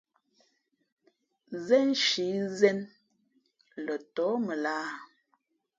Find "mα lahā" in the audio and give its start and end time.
4.45-4.95